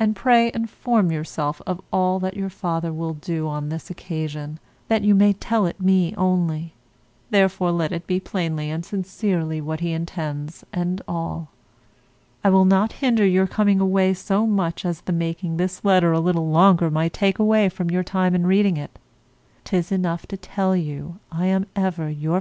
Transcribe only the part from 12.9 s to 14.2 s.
hinder your coming away